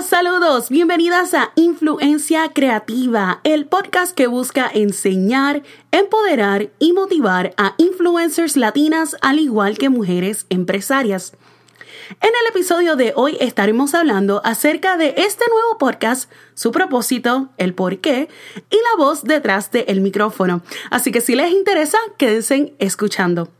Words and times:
saludos, 0.00 0.70
bienvenidas 0.70 1.34
a 1.34 1.52
Influencia 1.54 2.48
Creativa, 2.54 3.40
el 3.44 3.66
podcast 3.66 4.16
que 4.16 4.26
busca 4.26 4.70
enseñar, 4.72 5.62
empoderar 5.90 6.70
y 6.78 6.94
motivar 6.94 7.52
a 7.58 7.74
influencers 7.76 8.56
latinas 8.56 9.16
al 9.20 9.38
igual 9.38 9.76
que 9.76 9.90
mujeres 9.90 10.46
empresarias. 10.48 11.34
En 12.22 12.30
el 12.30 12.50
episodio 12.50 12.96
de 12.96 13.12
hoy 13.16 13.36
estaremos 13.38 13.94
hablando 13.94 14.40
acerca 14.44 14.96
de 14.96 15.12
este 15.18 15.44
nuevo 15.50 15.76
podcast, 15.78 16.30
su 16.54 16.72
propósito, 16.72 17.50
el 17.58 17.74
por 17.74 17.98
qué 17.98 18.28
y 18.70 18.76
la 18.76 18.96
voz 18.96 19.24
detrás 19.24 19.70
del 19.72 20.00
micrófono. 20.00 20.62
Así 20.90 21.12
que 21.12 21.20
si 21.20 21.34
les 21.34 21.52
interesa, 21.52 21.98
quédense 22.16 22.74
escuchando. 22.78 23.50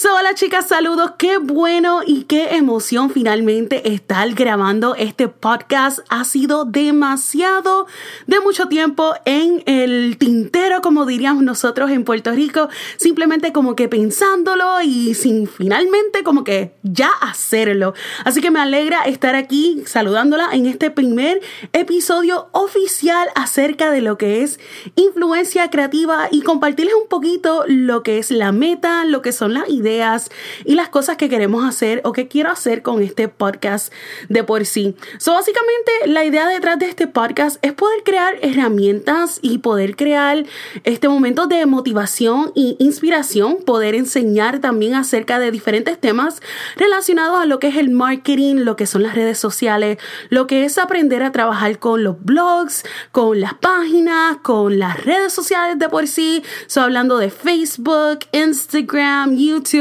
Hola 0.00 0.34
chicas, 0.34 0.68
saludos. 0.68 1.12
Qué 1.18 1.36
bueno 1.36 2.00
y 2.06 2.24
qué 2.24 2.56
emoción 2.56 3.10
finalmente 3.10 3.92
estar 3.92 4.32
grabando 4.32 4.94
este 4.94 5.28
podcast. 5.28 5.98
Ha 6.08 6.24
sido 6.24 6.64
demasiado 6.64 7.86
de 8.26 8.40
mucho 8.40 8.68
tiempo 8.68 9.12
en 9.26 9.62
el 9.66 10.16
tintero, 10.16 10.80
como 10.80 11.04
diríamos 11.04 11.42
nosotros 11.42 11.90
en 11.90 12.04
Puerto 12.04 12.30
Rico. 12.30 12.68
Simplemente 12.96 13.52
como 13.52 13.76
que 13.76 13.88
pensándolo 13.88 14.80
y 14.80 15.14
sin 15.14 15.46
finalmente 15.46 16.22
como 16.22 16.42
que 16.44 16.72
ya 16.82 17.10
hacerlo. 17.20 17.92
Así 18.24 18.40
que 18.40 18.50
me 18.50 18.60
alegra 18.60 19.02
estar 19.02 19.34
aquí 19.34 19.82
saludándola 19.84 20.50
en 20.52 20.66
este 20.66 20.90
primer 20.90 21.42
episodio 21.74 22.48
oficial 22.52 23.28
acerca 23.34 23.90
de 23.90 24.00
lo 24.00 24.16
que 24.16 24.42
es 24.42 24.58
influencia 24.94 25.68
creativa 25.68 26.28
y 26.30 26.40
compartirles 26.40 26.94
un 26.94 27.08
poquito 27.08 27.64
lo 27.66 28.02
que 28.02 28.18
es 28.18 28.30
la 28.30 28.52
meta, 28.52 29.04
lo 29.04 29.20
que 29.20 29.32
son 29.32 29.52
las 29.52 29.68
ideas 29.68 29.81
ideas 29.82 30.30
y 30.64 30.74
las 30.74 30.88
cosas 30.88 31.16
que 31.16 31.28
queremos 31.28 31.64
hacer 31.64 32.00
o 32.04 32.12
que 32.12 32.28
quiero 32.28 32.50
hacer 32.50 32.82
con 32.82 33.02
este 33.02 33.28
podcast 33.28 33.92
de 34.28 34.44
por 34.44 34.64
sí. 34.64 34.94
So, 35.18 35.32
básicamente, 35.32 35.92
la 36.06 36.24
idea 36.24 36.48
detrás 36.48 36.78
de 36.78 36.86
este 36.86 37.06
podcast 37.06 37.58
es 37.62 37.72
poder 37.72 38.02
crear 38.04 38.36
herramientas 38.42 39.38
y 39.42 39.58
poder 39.58 39.96
crear 39.96 40.44
este 40.84 41.08
momento 41.08 41.46
de 41.46 41.66
motivación 41.66 42.52
e 42.56 42.76
inspiración, 42.78 43.58
poder 43.64 43.94
enseñar 43.94 44.60
también 44.60 44.94
acerca 44.94 45.38
de 45.38 45.50
diferentes 45.50 45.98
temas 45.98 46.40
relacionados 46.76 47.40
a 47.40 47.46
lo 47.46 47.58
que 47.58 47.68
es 47.68 47.76
el 47.76 47.90
marketing, 47.90 48.56
lo 48.56 48.76
que 48.76 48.86
son 48.86 49.02
las 49.02 49.14
redes 49.14 49.38
sociales, 49.38 49.98
lo 50.30 50.46
que 50.46 50.64
es 50.64 50.78
aprender 50.78 51.22
a 51.22 51.32
trabajar 51.32 51.78
con 51.78 52.04
los 52.04 52.22
blogs, 52.22 52.84
con 53.10 53.40
las 53.40 53.54
páginas, 53.54 54.38
con 54.42 54.78
las 54.78 55.04
redes 55.04 55.32
sociales 55.32 55.78
de 55.78 55.88
por 55.88 56.06
sí. 56.06 56.42
So, 56.66 56.82
hablando 56.82 57.18
de 57.18 57.30
Facebook, 57.30 58.20
Instagram, 58.32 59.36
YouTube 59.36 59.71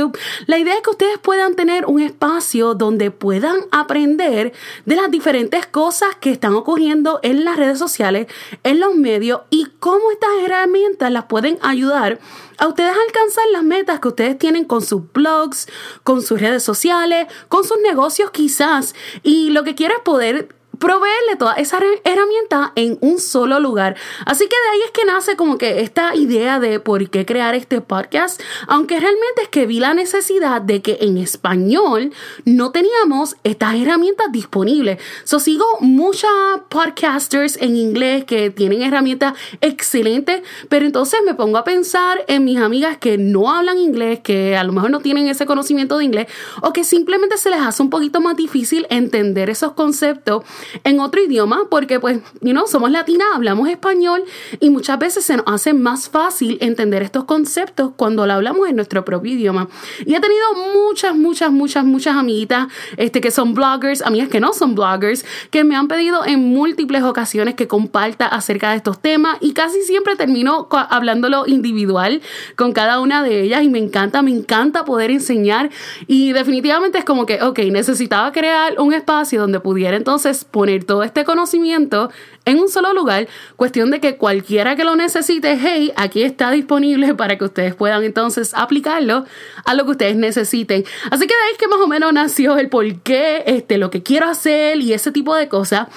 la 0.47 0.57
idea 0.57 0.75
es 0.75 0.81
que 0.81 0.89
ustedes 0.89 1.17
puedan 1.19 1.55
tener 1.55 1.85
un 1.85 2.01
espacio 2.01 2.73
donde 2.75 3.11
puedan 3.11 3.57
aprender 3.71 4.53
de 4.85 4.95
las 4.95 5.11
diferentes 5.11 5.65
cosas 5.65 6.15
que 6.19 6.31
están 6.31 6.53
ocurriendo 6.53 7.19
en 7.23 7.45
las 7.45 7.57
redes 7.57 7.79
sociales, 7.79 8.27
en 8.63 8.79
los 8.79 8.95
medios 8.95 9.41
y 9.49 9.67
cómo 9.79 10.11
estas 10.11 10.29
herramientas 10.43 11.11
las 11.11 11.25
pueden 11.25 11.57
ayudar 11.61 12.19
a 12.57 12.67
ustedes 12.67 12.91
a 12.91 13.01
alcanzar 13.07 13.43
las 13.51 13.63
metas 13.63 13.99
que 13.99 14.07
ustedes 14.07 14.37
tienen 14.37 14.65
con 14.65 14.81
sus 14.81 15.01
blogs, 15.11 15.67
con 16.03 16.21
sus 16.21 16.39
redes 16.39 16.63
sociales, 16.63 17.27
con 17.49 17.63
sus 17.63 17.77
negocios 17.81 18.31
quizás. 18.31 18.93
Y 19.23 19.49
lo 19.49 19.63
que 19.63 19.75
quiero 19.75 19.95
es 19.95 20.01
poder 20.01 20.49
proveerle 20.81 21.35
toda 21.37 21.53
esa 21.53 21.79
herramienta 22.03 22.73
en 22.75 22.97
un 23.01 23.19
solo 23.19 23.59
lugar. 23.59 23.95
Así 24.25 24.45
que 24.45 24.55
de 24.55 24.69
ahí 24.73 24.79
es 24.85 24.91
que 24.91 25.05
nace 25.05 25.35
como 25.37 25.57
que 25.59 25.81
esta 25.81 26.15
idea 26.15 26.59
de 26.59 26.79
por 26.79 27.07
qué 27.09 27.25
crear 27.25 27.53
este 27.53 27.81
podcast, 27.81 28.41
aunque 28.67 28.99
realmente 28.99 29.43
es 29.43 29.47
que 29.47 29.67
vi 29.67 29.79
la 29.79 29.93
necesidad 29.93 30.59
de 30.61 30.81
que 30.81 30.97
en 31.01 31.17
español 31.17 32.11
no 32.45 32.71
teníamos 32.71 33.35
estas 33.43 33.75
herramientas 33.75 34.31
disponibles. 34.31 34.99
So 35.23 35.39
sigo 35.39 35.65
muchas 35.81 36.31
podcasters 36.67 37.57
en 37.61 37.75
inglés 37.75 38.25
que 38.25 38.49
tienen 38.49 38.81
herramientas 38.81 39.35
excelentes, 39.61 40.41
pero 40.67 40.85
entonces 40.87 41.19
me 41.23 41.35
pongo 41.35 41.59
a 41.59 41.63
pensar 41.63 42.25
en 42.27 42.43
mis 42.43 42.57
amigas 42.57 42.97
que 42.97 43.19
no 43.19 43.51
hablan 43.51 43.77
inglés, 43.77 44.19
que 44.21 44.57
a 44.57 44.63
lo 44.63 44.73
mejor 44.73 44.89
no 44.89 44.99
tienen 44.99 45.27
ese 45.27 45.45
conocimiento 45.45 45.99
de 45.99 46.05
inglés 46.05 46.27
o 46.63 46.73
que 46.73 46.83
simplemente 46.83 47.37
se 47.37 47.51
les 47.51 47.61
hace 47.61 47.83
un 47.83 47.91
poquito 47.91 48.19
más 48.19 48.35
difícil 48.35 48.87
entender 48.89 49.51
esos 49.51 49.73
conceptos 49.73 50.43
en 50.83 50.99
otro 50.99 51.21
idioma 51.21 51.61
porque 51.69 51.99
pues, 51.99 52.19
you 52.41 52.51
know, 52.51 52.67
somos 52.67 52.91
latinas, 52.91 53.27
hablamos 53.33 53.69
español 53.69 54.23
y 54.59 54.69
muchas 54.69 54.99
veces 54.99 55.25
se 55.25 55.37
nos 55.37 55.45
hace 55.47 55.73
más 55.73 56.09
fácil 56.09 56.57
entender 56.61 57.03
estos 57.03 57.25
conceptos 57.25 57.91
cuando 57.95 58.25
lo 58.25 58.33
hablamos 58.33 58.69
en 58.69 58.75
nuestro 58.75 59.05
propio 59.05 59.33
idioma. 59.33 59.67
Y 60.05 60.15
he 60.15 60.19
tenido 60.19 60.45
muchas, 60.73 61.15
muchas, 61.15 61.51
muchas, 61.51 61.85
muchas 61.85 62.15
amiguitas 62.15 62.67
este, 62.97 63.21
que 63.21 63.31
son 63.31 63.53
bloggers, 63.53 64.01
amigas 64.01 64.29
que 64.29 64.39
no 64.39 64.53
son 64.53 64.75
bloggers, 64.75 65.25
que 65.49 65.63
me 65.63 65.75
han 65.75 65.87
pedido 65.87 66.25
en 66.25 66.39
múltiples 66.39 67.03
ocasiones 67.03 67.55
que 67.55 67.67
comparta 67.67 68.27
acerca 68.27 68.71
de 68.71 68.77
estos 68.77 69.01
temas 69.01 69.37
y 69.41 69.53
casi 69.53 69.81
siempre 69.83 70.15
termino 70.15 70.67
hablándolo 70.71 71.45
individual 71.47 72.21
con 72.55 72.71
cada 72.71 72.99
una 72.99 73.23
de 73.23 73.41
ellas 73.41 73.63
y 73.63 73.69
me 73.69 73.79
encanta, 73.79 74.21
me 74.21 74.31
encanta 74.31 74.85
poder 74.85 75.11
enseñar 75.11 75.69
y 76.07 76.33
definitivamente 76.33 76.97
es 76.97 77.05
como 77.05 77.25
que, 77.25 77.41
ok, 77.41 77.59
necesitaba 77.71 78.31
crear 78.31 78.79
un 78.79 78.93
espacio 78.93 79.41
donde 79.41 79.59
pudiera 79.59 79.97
entonces 79.97 80.45
poner 80.45 80.60
todo 80.85 81.03
este 81.03 81.25
conocimiento 81.25 82.11
en 82.45 82.59
un 82.59 82.69
solo 82.69 82.93
lugar, 82.93 83.27
cuestión 83.55 83.91
de 83.91 83.99
que 83.99 84.17
cualquiera 84.17 84.75
que 84.75 84.83
lo 84.83 84.95
necesite, 84.95 85.59
hey, 85.61 85.91
aquí 85.95 86.23
está 86.23 86.49
disponible 86.51 87.13
para 87.15 87.37
que 87.37 87.45
ustedes 87.45 87.75
puedan 87.75 88.03
entonces 88.03 88.53
aplicarlo 88.55 89.25
a 89.65 89.73
lo 89.73 89.85
que 89.85 89.91
ustedes 89.91 90.15
necesiten. 90.15 90.83
Así 91.11 91.27
que 91.27 91.33
es 91.51 91.57
que 91.57 91.67
más 91.67 91.79
o 91.79 91.87
menos 91.87 92.13
nació 92.13 92.57
el 92.57 92.69
por 92.69 93.01
qué, 93.01 93.43
este, 93.45 93.77
lo 93.77 93.91
que 93.91 94.01
quiero 94.01 94.27
hacer 94.27 94.79
y 94.79 94.93
ese 94.93 95.11
tipo 95.11 95.35
de 95.35 95.49
cosas. 95.49 95.87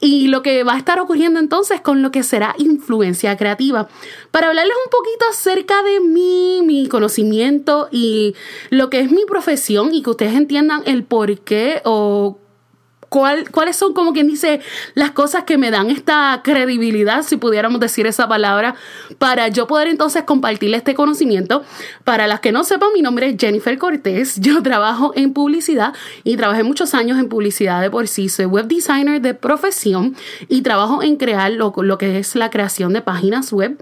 Y 0.00 0.28
lo 0.28 0.42
que 0.42 0.64
va 0.64 0.74
a 0.74 0.78
estar 0.78 0.98
ocurriendo 0.98 1.38
entonces 1.38 1.80
con 1.80 2.02
lo 2.02 2.10
que 2.10 2.22
será 2.22 2.54
influencia 2.58 3.36
creativa. 3.36 3.88
Para 4.30 4.48
hablarles 4.48 4.76
un 4.84 4.90
poquito 4.90 5.24
acerca 5.30 5.82
de 5.82 6.00
mí, 6.00 6.62
mi 6.64 6.88
conocimiento 6.88 7.88
y 7.90 8.34
lo 8.70 8.90
que 8.90 9.00
es 9.00 9.10
mi 9.10 9.24
profesión 9.24 9.94
y 9.94 10.02
que 10.02 10.10
ustedes 10.10 10.34
entiendan 10.34 10.82
el 10.86 11.04
por 11.04 11.40
qué 11.40 11.80
o 11.84 12.38
cuáles 13.12 13.76
son, 13.76 13.92
como 13.92 14.12
quien 14.12 14.26
dice, 14.26 14.60
las 14.94 15.10
cosas 15.10 15.44
que 15.44 15.58
me 15.58 15.70
dan 15.70 15.90
esta 15.90 16.40
credibilidad, 16.42 17.22
si 17.22 17.36
pudiéramos 17.36 17.78
decir 17.78 18.06
esa 18.06 18.26
palabra, 18.26 18.74
para 19.18 19.48
yo 19.48 19.66
poder 19.66 19.88
entonces 19.88 20.22
compartirle 20.22 20.78
este 20.78 20.94
conocimiento. 20.94 21.62
Para 22.04 22.26
las 22.26 22.40
que 22.40 22.52
no 22.52 22.64
sepan, 22.64 22.88
mi 22.94 23.02
nombre 23.02 23.28
es 23.28 23.36
Jennifer 23.38 23.76
Cortés. 23.78 24.36
Yo 24.40 24.62
trabajo 24.62 25.12
en 25.14 25.32
publicidad 25.32 25.92
y 26.24 26.36
trabajé 26.36 26.62
muchos 26.62 26.94
años 26.94 27.18
en 27.18 27.28
publicidad 27.28 27.80
de 27.80 27.90
por 27.90 28.08
sí. 28.08 28.28
Soy 28.28 28.46
web 28.46 28.66
designer 28.66 29.20
de 29.20 29.34
profesión 29.34 30.16
y 30.48 30.62
trabajo 30.62 31.02
en 31.02 31.16
crear 31.16 31.52
lo, 31.52 31.72
lo 31.76 31.98
que 31.98 32.18
es 32.18 32.34
la 32.34 32.50
creación 32.50 32.92
de 32.92 33.02
páginas 33.02 33.52
web 33.52 33.78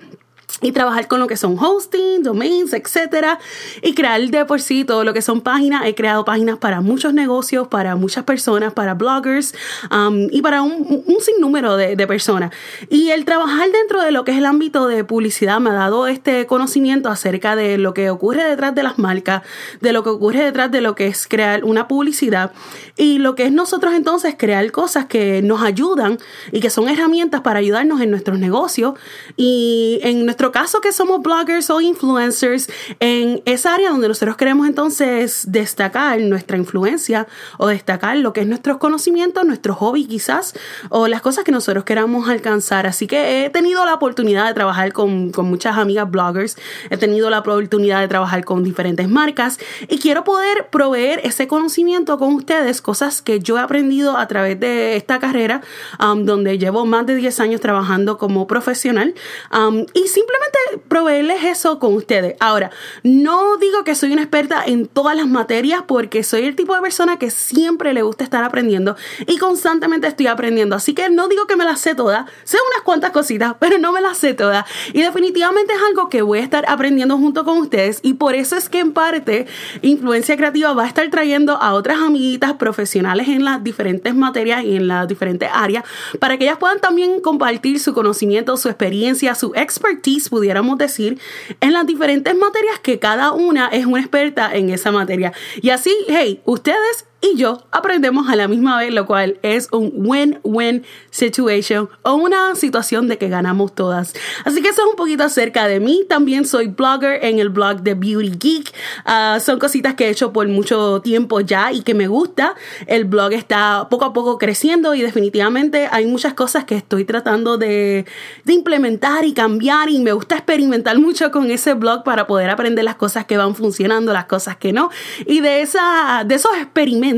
y 0.63 0.73
trabajar 0.73 1.09
con 1.09 1.21
lo 1.21 1.27
que 1.27 1.37
son 1.37 1.59
hosting, 1.59 2.23
domains, 2.23 2.73
etcétera, 2.73 3.39
y 3.83 3.95
crear 3.95 4.21
de 4.21 4.45
por 4.45 4.61
sí 4.61 4.85
todo 4.85 5.05
lo 5.05 5.13
que 5.15 5.23
son 5.23 5.41
páginas. 5.41 5.87
He 5.87 5.95
creado 5.95 6.25
páginas 6.25 6.59
para 6.59 6.81
muchos 6.81 7.15
negocios, 7.15 7.69
para 7.69 7.97
muchas 7.97 8.25
personas, 8.25 8.73
para 8.73 8.95
bloggers 8.95 9.55
um, 9.91 10.29
y 10.31 10.43
para 10.43 10.63
un, 10.63 11.05
sinnúmero 11.21 11.77
de, 11.77 11.97
de, 11.97 12.07
personas. 12.07 12.53
Y 12.89 13.11
el 13.11 13.25
trabajar 13.25 13.71
dentro 13.71 14.03
de 14.03 14.11
lo 14.11 14.25
que 14.25 14.33
es 14.33 14.39
el 14.39 14.47
ámbito 14.47 14.87
de 14.87 15.05
publicidad 15.05 15.61
me 15.61 15.71
ha 15.71 15.75
dado 15.75 16.07
este 16.07 16.47
conocimiento 16.47 17.09
acerca 17.09 17.57
de 17.57 17.79
lo 17.79 17.95
que 17.95 18.11
ocurre 18.11 18.45
detrás 18.45 18.75
de 18.75 18.83
las 18.83 18.99
marcas, 18.99 19.43
de 19.81 19.93
lo 19.93 20.03
que 20.03 20.11
ocurre 20.11 20.45
detrás 20.45 20.71
de 20.71 20.81
lo 20.81 20.95
que 20.95 21.07
es 21.07 21.27
crear 21.29 21.65
una 21.65 21.89
publicidad 21.89 22.53
y 22.97 23.19
lo 23.19 23.35
que 23.35 23.45
es 23.45 23.53
nosotros 23.53 23.95
entonces 23.95 24.35
crear 24.37 24.71
cosas 24.73 25.07
que 25.07 25.43
nos 25.43 25.63
ayudan 25.63 26.19
y 26.53 26.61
que 26.61 26.71
son 26.71 26.89
herramientas 26.89 27.41
para 27.43 27.59
ayudarnos 27.59 28.01
en 28.01 28.11
nuestros 28.11 28.39
negocios 28.39 28.95
y 29.37 30.01
en 30.03 30.25
nuestro 30.25 30.40
caso 30.49 30.81
que 30.81 30.93
somos 30.93 31.21
bloggers 31.21 31.69
o 31.69 31.83
influencers, 31.83 32.71
en 32.99 33.43
esa 33.45 33.75
área 33.75 33.91
donde 33.91 34.09
nosotros 34.09 34.39
queremos 34.39 34.67
entonces 34.67 35.45
destacar 35.47 36.19
nuestra 36.21 36.57
influencia 36.57 37.27
o 37.59 37.67
destacar 37.67 38.17
lo 38.17 38.33
que 38.33 38.41
es 38.41 38.47
nuestros 38.47 38.79
conocimientos, 38.79 39.45
nuestro 39.45 39.75
hobby 39.75 40.07
quizás, 40.07 40.55
o 40.89 41.09
las 41.09 41.21
cosas 41.21 41.45
que 41.45 41.53
nosotros 41.53 41.85
queramos 41.85 42.31
alcanzar. 42.31 42.87
Así 42.87 43.07
que 43.07 43.45
he 43.45 43.51
tenido 43.51 43.85
la 43.85 43.93
oportunidad 43.93 44.47
de 44.47 44.55
trabajar 44.55 44.95
con, 44.95 45.31
con 45.31 45.45
muchas 45.45 45.77
amigas 45.77 46.11
bloggers, 46.11 46.57
he 46.89 46.97
tenido 46.97 47.29
la 47.29 47.41
oportunidad 47.41 48.01
de 48.01 48.09
trabajar 48.09 48.43
con 48.47 48.65
diferentes 48.65 49.11
marcas 49.11 49.59
y 49.89 49.99
quiero 49.99 50.25
poder 50.25 50.69
proveer 50.71 51.21
ese 51.23 51.49
conocimiento 51.49 52.17
con 52.19 52.33
ustedes, 52.35 52.81
cosas 52.81 53.21
que 53.21 53.41
yo 53.41 53.59
he 53.59 53.61
aprendido 53.61 54.17
a 54.17 54.27
través 54.27 54.59
de 54.59 54.97
esta 54.97 55.19
carrera, 55.19 55.61
um, 56.03 56.25
donde 56.25 56.57
llevo 56.57 56.87
más 56.87 57.05
de 57.05 57.15
10 57.15 57.41
años 57.41 57.61
trabajando 57.61 58.17
como 58.17 58.47
profesional 58.47 59.15
um, 59.53 59.85
y 59.93 60.07
simplemente 60.09 60.30
simplemente 60.31 60.89
proveerles 60.89 61.45
eso 61.45 61.79
con 61.79 61.95
ustedes. 61.95 62.37
Ahora, 62.41 62.71
no 63.03 63.57
digo 63.57 63.85
que 63.85 63.95
soy 63.95 64.13
una 64.13 64.23
experta 64.23 64.63
en 64.65 64.87
todas 64.87 65.17
las 65.17 65.27
materias 65.27 65.83
porque 65.87 66.23
soy 66.23 66.45
el 66.45 66.57
tipo 66.57 66.75
de 66.75 66.81
persona 66.81 67.19
que 67.19 67.31
siempre 67.31 67.93
le 67.93 68.03
gusta 68.03 68.25
estar 68.25 68.45
aprendiendo 68.45 68.97
y 69.27 69.39
constantemente 69.39 70.07
estoy 70.07 70.27
aprendiendo. 70.27 70.77
Así 70.77 70.95
que 70.95 71.09
no 71.11 71.29
digo 71.29 71.47
que 71.47 71.57
me 71.57 71.65
las 71.65 71.81
sé 71.81 71.95
todas, 71.95 72.27
sé 72.45 72.59
unas 72.73 72.83
cuantas 72.83 73.11
cositas, 73.11 73.55
pero 73.59 73.79
no 73.79 73.93
me 73.93 74.01
las 74.01 74.19
sé 74.19 74.35
todas. 74.35 74.65
Y 74.93 75.03
definitivamente 75.03 75.73
es 75.73 75.81
algo 75.83 76.09
que 76.09 76.23
voy 76.23 76.39
a 76.39 76.43
estar 76.43 76.65
aprendiendo 76.69 77.17
junto 77.17 77.45
con 77.45 77.59
ustedes 77.59 78.01
y 78.03 78.15
por 78.15 78.35
eso 78.35 78.57
es 78.57 78.69
que 78.69 78.81
en 78.81 78.93
parte 78.93 79.47
Influencia 79.83 80.37
Creativa 80.37 80.73
va 80.73 80.85
a 80.85 80.89
estar 80.89 81.09
trayendo 81.11 81.57
a 81.57 81.75
otras 81.75 81.99
amiguitas 81.99 82.55
profesionales 82.55 83.29
en 83.29 83.45
las 83.45 83.63
diferentes 83.63 84.15
materias 84.15 84.65
y 84.65 84.77
en 84.77 84.89
las 84.89 85.09
diferentes 85.09 85.49
áreas 85.53 85.85
para 86.19 86.37
que 86.37 86.45
ellas 86.45 86.59
puedan 86.59 86.81
también 86.81 87.21
compartir 87.21 87.81
su 87.81 87.95
conocimiento, 87.95 88.57
su 88.57 88.69
experiencia, 88.69 89.35
su 89.35 89.53
expertise, 89.55 90.20
pudiéramos 90.29 90.79
decir, 90.79 91.19
en 91.61 91.73
las 91.73 91.87
diferentes 91.87 92.35
materias 92.35 92.79
que 92.81 92.99
cada 92.99 93.33
una 93.33 93.69
es 93.69 93.87
una 93.87 94.01
experta 94.01 94.55
en 94.55 94.71
esa 94.71 94.93
materia. 94.93 95.33
Y 95.63 95.71
así, 95.71 95.95
hey, 96.09 96.41
ustedes 96.45 97.07
y 97.23 97.37
yo 97.37 97.63
aprendemos 97.71 98.29
a 98.31 98.37
la 98.37 98.49
misma 98.49 98.79
vez, 98.79 98.95
lo 98.95 99.05
cual 99.05 99.39
es 99.43 99.69
un 99.73 99.93
win-win 99.95 100.85
situation 101.11 101.91
o 102.03 102.15
una 102.15 102.55
situación 102.55 103.09
de 103.09 103.19
que 103.19 103.29
ganamos 103.29 103.75
todas. 103.75 104.15
Así 104.45 104.63
que 104.63 104.69
eso 104.71 104.83
es 104.83 104.89
un 104.89 104.97
poquito 104.97 105.25
acerca 105.25 105.69
de 105.69 105.81
mí. 105.81 106.05
También 106.09 106.47
soy 106.47 106.69
blogger 106.69 107.23
en 107.23 107.39
el 107.39 107.51
blog 107.51 107.83
de 107.83 107.93
Beauty 107.93 108.39
Geek. 108.39 108.73
Ah, 109.05 109.39
son 109.45 109.59
cositas 109.59 109.95
que 109.95 110.07
he 110.07 110.11
hecho 110.11 110.33
por 110.33 110.49
mucho 110.49 111.03
tiempo 111.03 111.41
ya 111.41 111.73
y 111.73 111.83
que 111.83 111.93
me 111.93 112.09
gusta. 112.09 112.55
El 112.87 113.05
blog 113.05 113.33
está 113.35 113.89
poco 113.91 114.07
a 114.07 114.13
poco 114.15 114.39
creciendo 114.39 114.95
y 114.95 115.03
definitivamente 115.03 115.89
hay 115.93 116.07
muchas 116.07 116.33
cosas 116.33 116.65
que 116.65 116.77
estoy 116.77 117.05
tratando 117.05 117.59
de, 117.59 118.07
de 118.45 118.53
implementar 118.53 119.27
y 119.27 119.35
cambiar 119.35 119.91
y 119.91 119.99
me 119.99 120.13
gusta 120.13 120.37
experimentar 120.37 120.99
mucho 120.99 121.31
con 121.31 121.51
ese 121.51 121.75
blog 121.75 122.03
para 122.03 122.27
poder 122.27 122.49
aprender 122.49 122.83
las 122.85 122.97
cosas 122.97 123.27
que 123.27 123.37
van 123.37 123.55
funcionando, 123.55 124.15
las 124.15 124.25
cosas 124.25 124.57
que 124.57 124.73
no. 124.73 124.91
Y 125.27 125.41
de, 125.41 125.61
esa, 125.61 126.25
de 126.27 126.35
esos 126.37 126.57
experimentos 126.57 127.10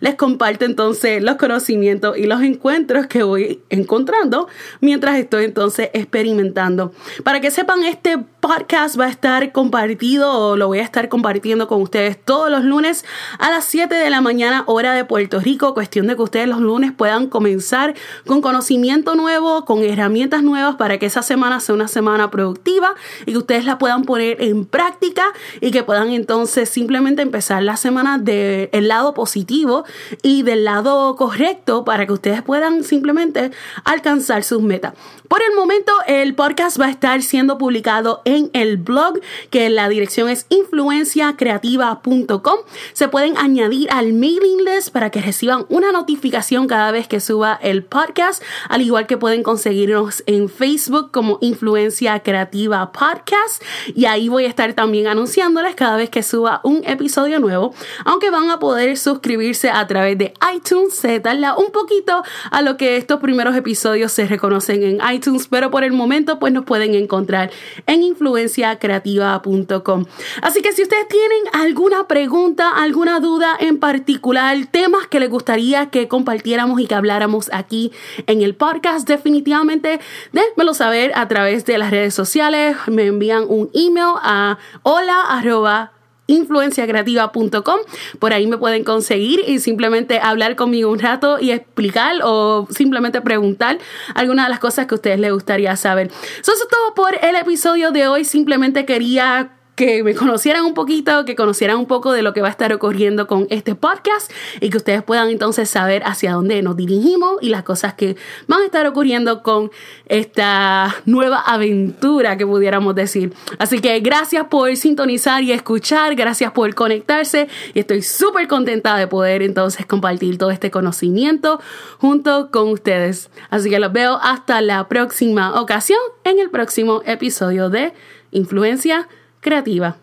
les 0.00 0.14
comparto 0.14 0.64
entonces 0.64 1.22
los 1.22 1.36
conocimientos 1.36 2.16
y 2.16 2.24
los 2.24 2.42
encuentros 2.42 3.06
que 3.06 3.22
voy 3.22 3.60
encontrando 3.70 4.48
mientras 4.80 5.16
estoy 5.18 5.44
entonces 5.44 5.90
experimentando. 5.92 6.92
Para 7.22 7.40
que 7.40 7.50
sepan, 7.50 7.84
este 7.84 8.18
podcast 8.44 9.00
va 9.00 9.06
a 9.06 9.08
estar 9.08 9.52
compartido 9.52 10.30
o 10.30 10.56
lo 10.58 10.66
voy 10.66 10.80
a 10.80 10.82
estar 10.82 11.08
compartiendo 11.08 11.66
con 11.66 11.80
ustedes 11.80 12.22
todos 12.22 12.50
los 12.50 12.62
lunes 12.62 13.06
a 13.38 13.48
las 13.48 13.64
7 13.64 13.94
de 13.94 14.10
la 14.10 14.20
mañana 14.20 14.64
hora 14.66 14.92
de 14.92 15.06
Puerto 15.06 15.40
Rico. 15.40 15.72
Cuestión 15.72 16.08
de 16.08 16.14
que 16.14 16.20
ustedes 16.20 16.46
los 16.46 16.60
lunes 16.60 16.92
puedan 16.92 17.28
comenzar 17.28 17.94
con 18.26 18.42
conocimiento 18.42 19.14
nuevo, 19.14 19.64
con 19.64 19.82
herramientas 19.82 20.42
nuevas 20.42 20.76
para 20.76 20.98
que 20.98 21.06
esa 21.06 21.22
semana 21.22 21.58
sea 21.58 21.74
una 21.74 21.88
semana 21.88 22.30
productiva 22.30 22.94
y 23.24 23.32
que 23.32 23.38
ustedes 23.38 23.64
la 23.64 23.78
puedan 23.78 24.02
poner 24.02 24.42
en 24.42 24.66
práctica 24.66 25.24
y 25.62 25.70
que 25.70 25.82
puedan 25.82 26.10
entonces 26.10 26.68
simplemente 26.68 27.22
empezar 27.22 27.62
la 27.62 27.78
semana 27.78 28.18
del 28.18 28.88
lado 28.88 29.14
positivo 29.14 29.84
y 30.22 30.42
del 30.42 30.64
lado 30.64 31.16
correcto 31.16 31.86
para 31.86 32.04
que 32.04 32.12
ustedes 32.12 32.42
puedan 32.42 32.84
simplemente 32.84 33.52
alcanzar 33.84 34.44
sus 34.44 34.60
metas. 34.60 34.92
Por 35.28 35.40
el 35.40 35.56
momento 35.56 35.92
el 36.06 36.34
podcast 36.34 36.78
va 36.78 36.86
a 36.86 36.90
estar 36.90 37.22
siendo 37.22 37.56
publicado 37.56 38.20
en 38.26 38.33
en 38.34 38.50
el 38.52 38.76
blog, 38.76 39.20
que 39.50 39.70
la 39.70 39.88
dirección 39.88 40.28
es 40.28 40.46
influenciacreativa.com. 40.48 42.58
Se 42.92 43.08
pueden 43.08 43.36
añadir 43.38 43.88
al 43.90 44.12
mailing 44.12 44.64
list 44.64 44.90
para 44.90 45.10
que 45.10 45.20
reciban 45.20 45.66
una 45.68 45.92
notificación 45.92 46.66
cada 46.66 46.90
vez 46.90 47.08
que 47.08 47.20
suba 47.20 47.58
el 47.62 47.84
podcast, 47.84 48.42
al 48.68 48.82
igual 48.82 49.06
que 49.06 49.16
pueden 49.16 49.42
conseguirnos 49.42 50.22
en 50.26 50.48
Facebook 50.48 51.10
como 51.12 51.38
Influencia 51.40 52.20
Creativa 52.20 52.92
Podcast. 52.92 53.62
Y 53.94 54.06
ahí 54.06 54.28
voy 54.28 54.46
a 54.46 54.48
estar 54.48 54.74
también 54.74 55.06
anunciándoles 55.06 55.74
cada 55.74 55.96
vez 55.96 56.10
que 56.10 56.22
suba 56.22 56.60
un 56.64 56.82
episodio 56.84 57.40
nuevo, 57.40 57.74
aunque 58.04 58.30
van 58.30 58.50
a 58.50 58.58
poder 58.58 58.96
suscribirse 58.96 59.70
a 59.70 59.86
través 59.86 60.18
de 60.18 60.34
iTunes. 60.54 60.94
Se 60.94 61.20
tarda 61.20 61.56
un 61.56 61.70
poquito 61.70 62.22
a 62.50 62.62
lo 62.62 62.76
que 62.76 62.96
estos 62.96 63.20
primeros 63.20 63.56
episodios 63.56 64.12
se 64.12 64.26
reconocen 64.26 64.82
en 64.82 65.14
iTunes, 65.14 65.48
pero 65.48 65.70
por 65.70 65.84
el 65.84 65.92
momento 65.92 66.38
pues 66.38 66.52
nos 66.52 66.64
pueden 66.64 66.94
encontrar 66.94 67.50
en 67.86 68.02
Influencia 68.02 68.23
influenciacreativa.com. 68.24 70.04
Así 70.42 70.62
que 70.62 70.72
si 70.72 70.82
ustedes 70.82 71.08
tienen 71.08 71.42
alguna 71.52 72.08
pregunta, 72.08 72.70
alguna 72.70 73.20
duda 73.20 73.56
en 73.58 73.78
particular, 73.78 74.56
temas 74.70 75.06
que 75.06 75.20
les 75.20 75.30
gustaría 75.30 75.90
que 75.90 76.08
compartiéramos 76.08 76.80
y 76.80 76.86
que 76.86 76.94
habláramos 76.94 77.50
aquí 77.52 77.92
en 78.26 78.42
el 78.42 78.54
podcast, 78.54 79.06
definitivamente 79.08 80.00
déjenmelo 80.32 80.74
saber 80.74 81.12
a 81.14 81.28
través 81.28 81.64
de 81.64 81.78
las 81.78 81.90
redes 81.90 82.14
sociales. 82.14 82.76
Me 82.86 83.06
envían 83.06 83.44
un 83.48 83.70
email 83.74 84.14
a 84.22 84.58
hola 84.82 85.93
influenciacreativa.com. 86.26 87.80
Por 88.18 88.32
ahí 88.32 88.46
me 88.46 88.58
pueden 88.58 88.84
conseguir 88.84 89.40
y 89.46 89.58
simplemente 89.58 90.20
hablar 90.20 90.56
conmigo 90.56 90.90
un 90.90 90.98
rato 90.98 91.38
y 91.40 91.50
explicar 91.50 92.16
o 92.22 92.66
simplemente 92.70 93.20
preguntar 93.20 93.78
algunas 94.14 94.46
de 94.46 94.50
las 94.50 94.58
cosas 94.60 94.86
que 94.86 94.94
a 94.94 94.96
ustedes 94.96 95.20
les 95.20 95.32
gustaría 95.32 95.76
saber. 95.76 96.10
Eso 96.40 96.52
es 96.52 96.68
todo 96.68 96.94
por 96.94 97.14
el 97.22 97.36
episodio 97.36 97.90
de 97.90 98.08
hoy. 98.08 98.24
Simplemente 98.24 98.84
quería 98.84 99.50
que 99.74 100.02
me 100.04 100.14
conocieran 100.14 100.64
un 100.64 100.74
poquito, 100.74 101.24
que 101.24 101.34
conocieran 101.34 101.78
un 101.78 101.86
poco 101.86 102.12
de 102.12 102.22
lo 102.22 102.32
que 102.32 102.40
va 102.40 102.48
a 102.48 102.50
estar 102.50 102.72
ocurriendo 102.72 103.26
con 103.26 103.46
este 103.50 103.74
podcast 103.74 104.30
y 104.60 104.70
que 104.70 104.76
ustedes 104.76 105.02
puedan 105.02 105.30
entonces 105.30 105.68
saber 105.68 106.02
hacia 106.04 106.32
dónde 106.32 106.62
nos 106.62 106.76
dirigimos 106.76 107.38
y 107.40 107.48
las 107.48 107.64
cosas 107.64 107.94
que 107.94 108.16
van 108.46 108.62
a 108.62 108.64
estar 108.64 108.86
ocurriendo 108.86 109.42
con 109.42 109.70
esta 110.06 110.94
nueva 111.06 111.40
aventura 111.40 112.36
que 112.36 112.46
pudiéramos 112.46 112.94
decir. 112.94 113.32
Así 113.58 113.80
que 113.80 113.98
gracias 114.00 114.46
por 114.46 114.74
sintonizar 114.76 115.42
y 115.42 115.52
escuchar, 115.52 116.14
gracias 116.14 116.52
por 116.52 116.72
conectarse 116.74 117.48
y 117.74 117.80
estoy 117.80 118.02
súper 118.02 118.46
contenta 118.46 118.96
de 118.96 119.06
poder 119.06 119.42
entonces 119.42 119.86
compartir 119.86 120.38
todo 120.38 120.50
este 120.50 120.70
conocimiento 120.70 121.60
junto 121.98 122.50
con 122.50 122.68
ustedes. 122.68 123.30
Así 123.50 123.70
que 123.70 123.80
los 123.80 123.92
veo 123.92 124.18
hasta 124.22 124.60
la 124.60 124.88
próxima 124.88 125.60
ocasión 125.60 125.98
en 126.22 126.38
el 126.38 126.50
próximo 126.50 127.02
episodio 127.04 127.70
de 127.70 127.92
Influencia 128.30 129.08
creativa. 129.44 129.98